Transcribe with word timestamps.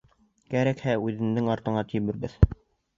Кәрәкһә, 0.53 0.95
үҙеңдең 1.11 1.53
артыңа 1.59 1.87
тибербеҙ! 1.95 2.39